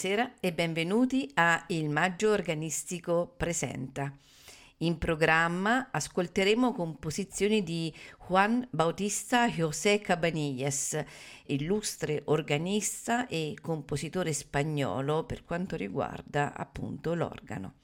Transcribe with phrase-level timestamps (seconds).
[0.00, 4.16] Buonasera e benvenuti a Il Maggio Organistico Presenta.
[4.78, 7.92] In programma ascolteremo composizioni di
[8.28, 11.04] Juan Bautista José Cabanillas,
[11.46, 17.74] illustre organista e compositore spagnolo per quanto riguarda appunto l'organo.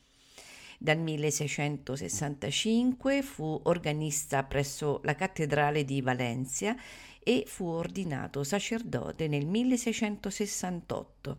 [0.79, 6.77] Dal 1665 fu organista presso la cattedrale di Valencia
[7.19, 11.39] e fu ordinato sacerdote nel 1668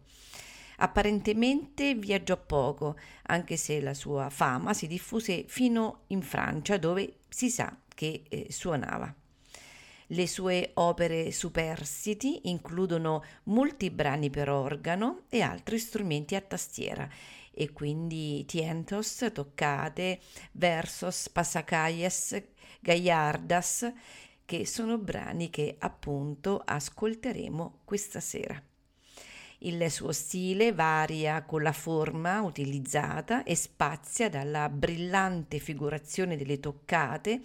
[0.78, 7.50] Apparentemente viaggiò poco, anche se la sua fama si diffuse fino in Francia, dove si
[7.50, 9.14] sa che eh, suonava.
[10.10, 17.10] Le sue opere superstiti includono molti brani per organo e altri strumenti a tastiera,
[17.52, 20.20] e quindi tientos, toccate,
[20.52, 22.10] versos, passacaglia,
[22.82, 23.92] gaillardas,
[24.46, 28.62] che sono brani che appunto ascolteremo questa sera.
[29.66, 37.42] Il suo stile varia con la forma utilizzata e spazia dalla brillante figurazione delle toccate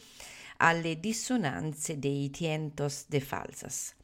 [0.59, 3.95] alle dissonanze dei tientos de falsas.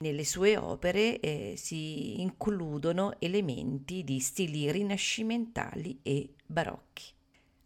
[0.00, 7.04] Nelle sue opere eh, si includono elementi di stili rinascimentali e barocchi.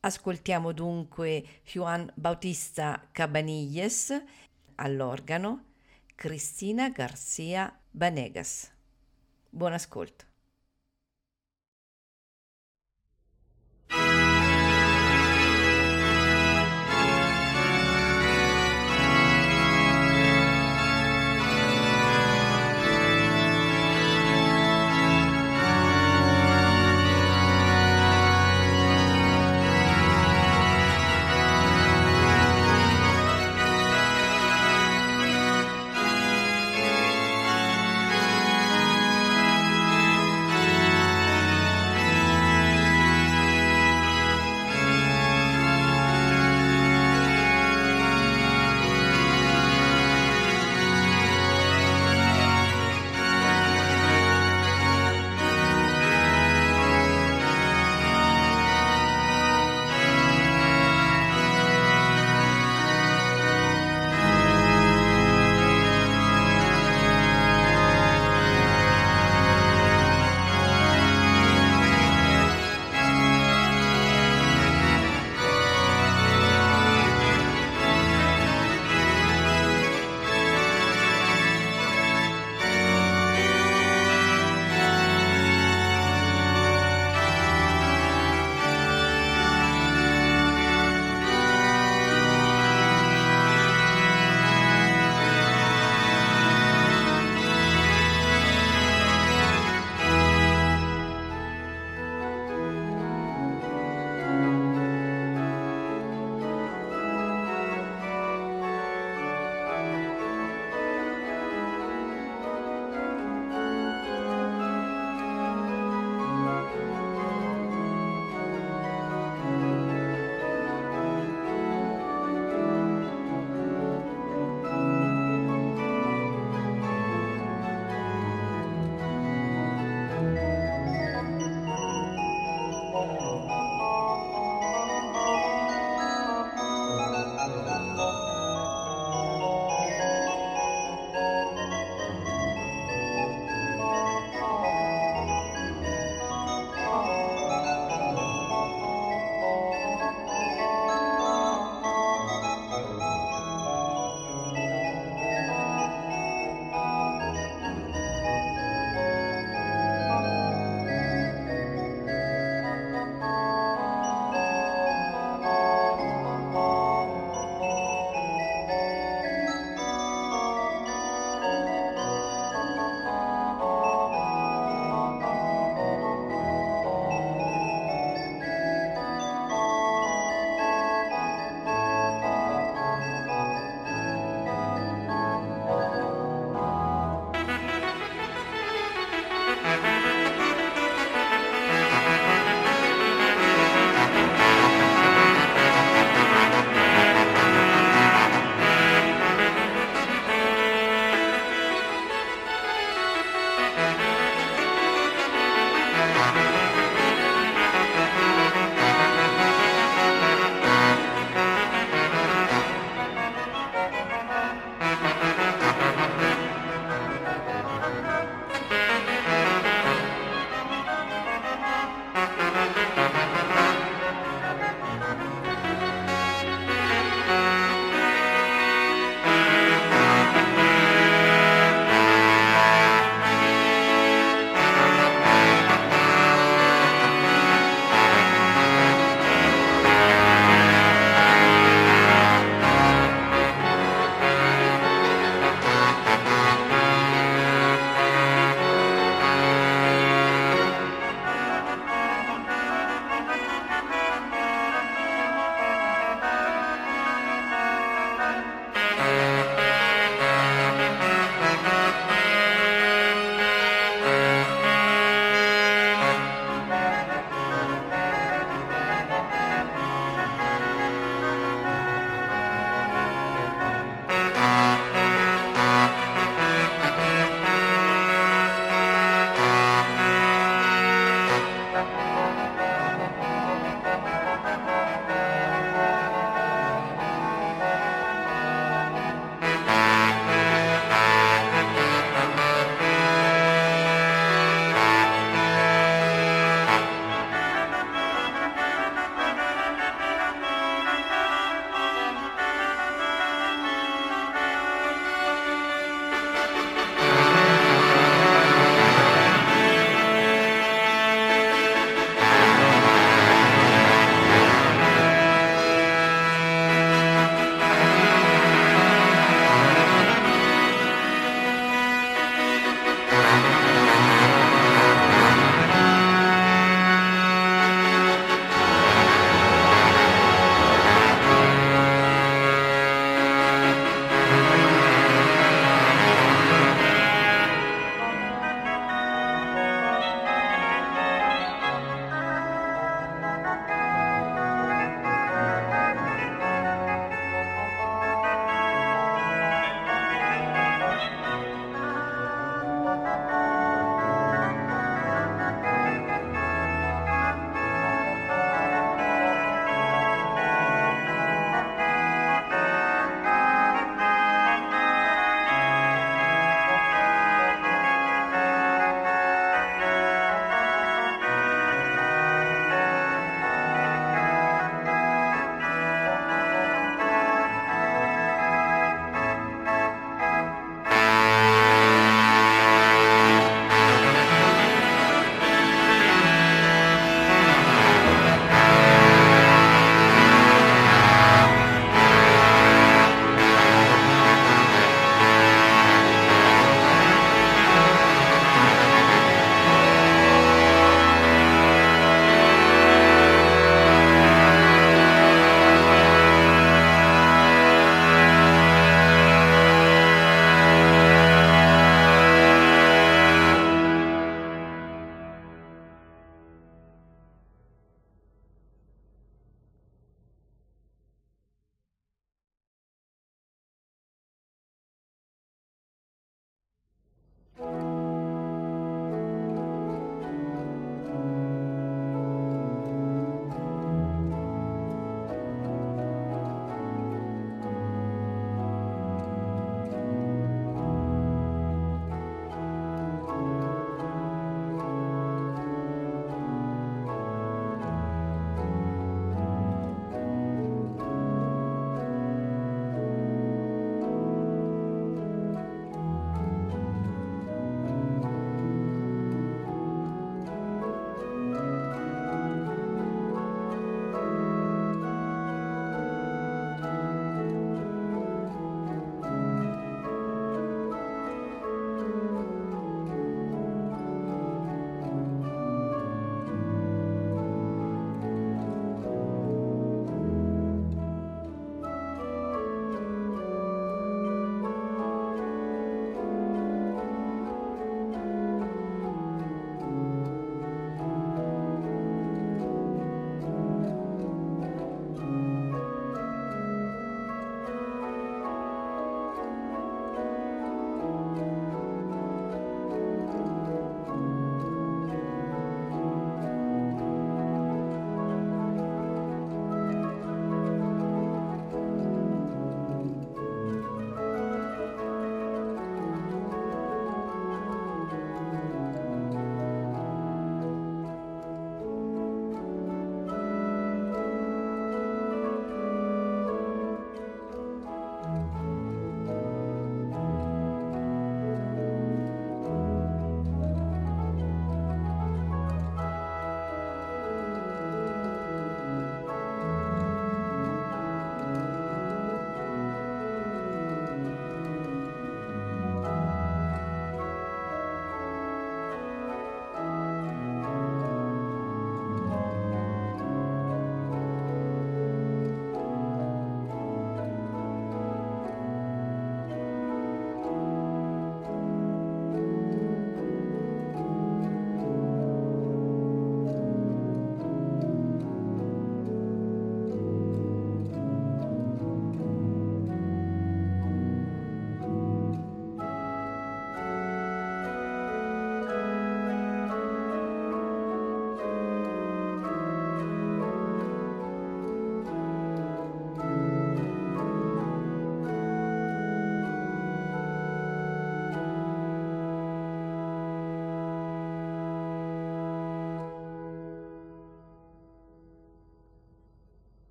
[0.00, 4.20] Ascoltiamo dunque Juan Bautista Cabanilles
[4.74, 5.66] all'organo,
[6.16, 8.78] Cristina Garcia Banegas.
[9.50, 10.29] Buon ascolto.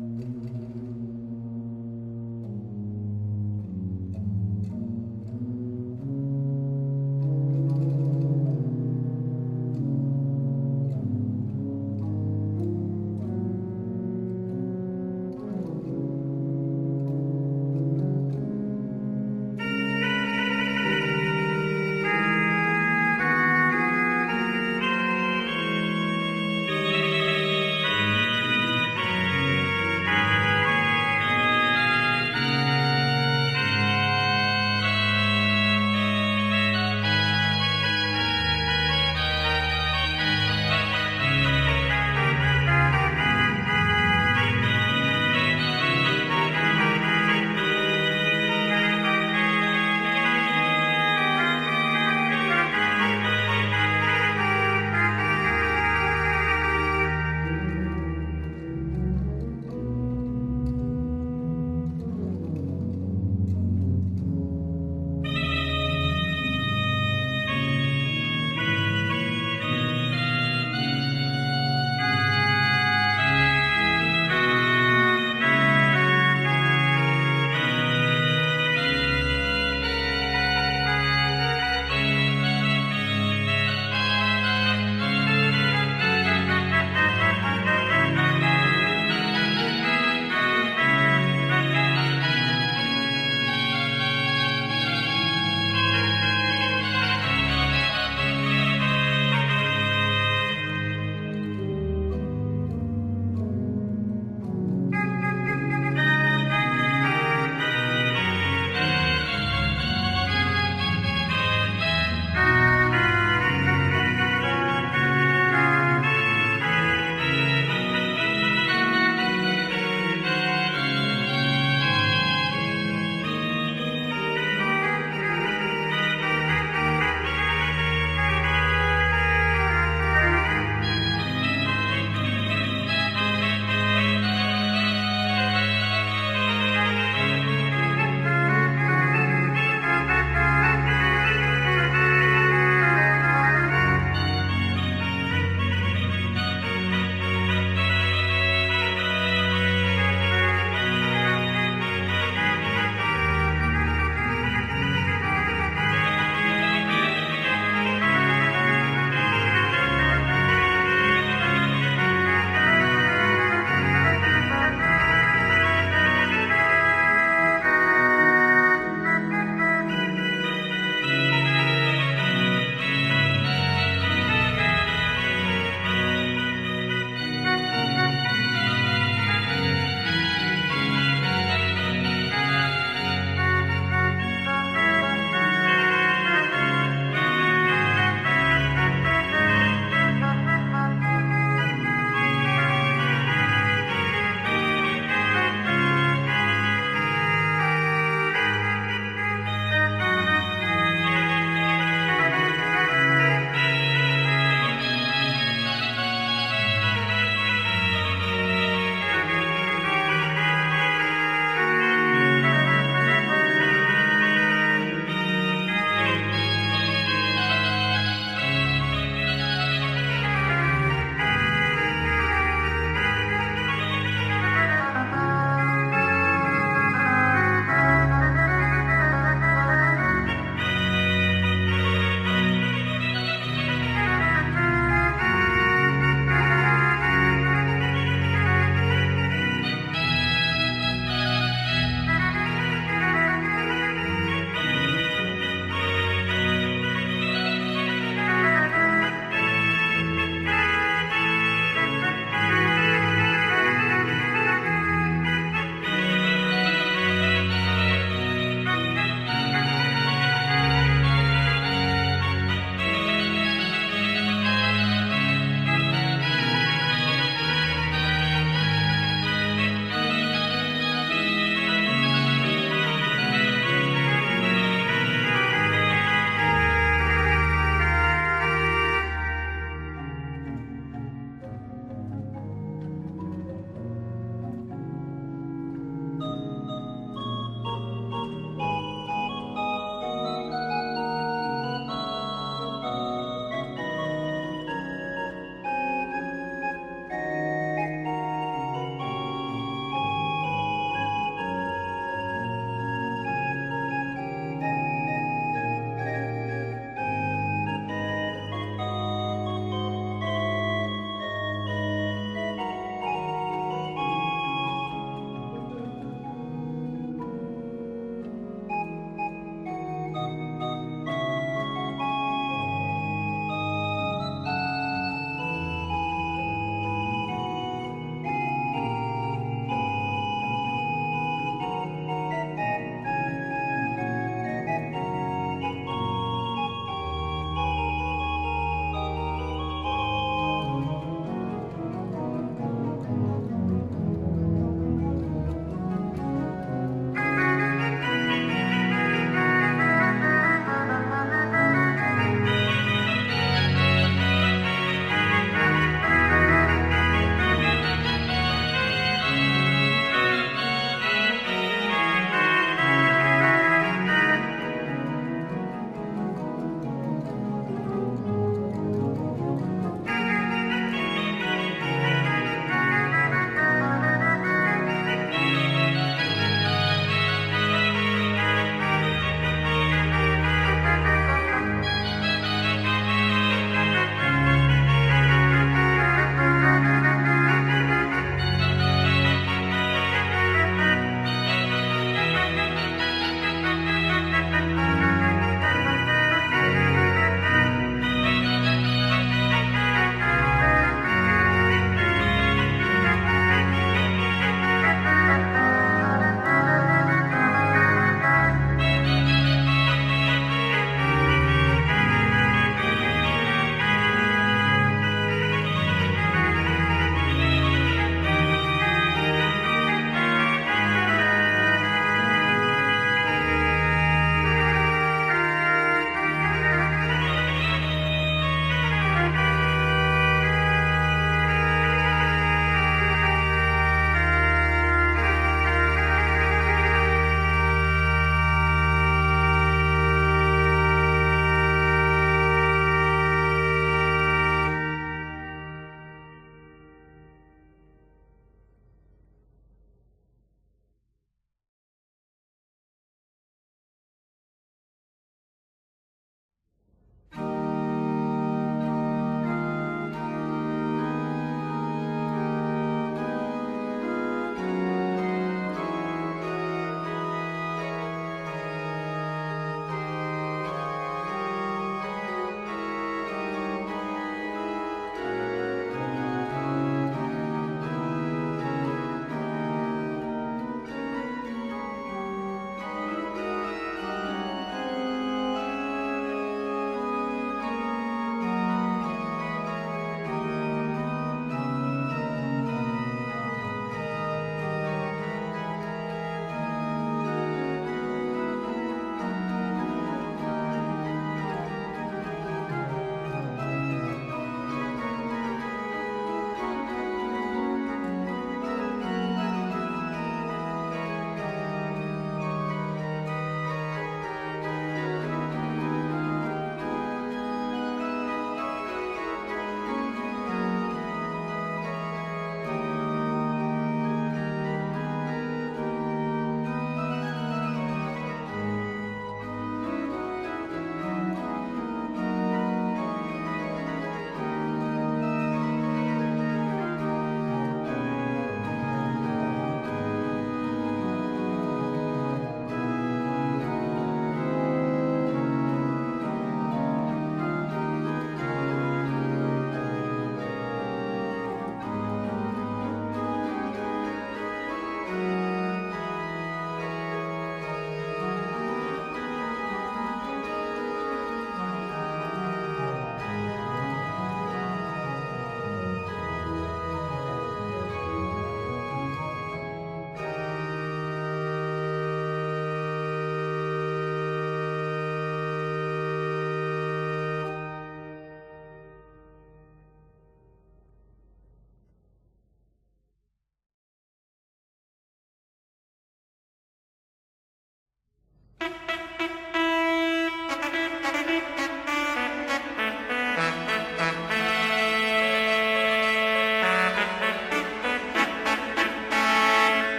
[0.00, 0.37] 嗯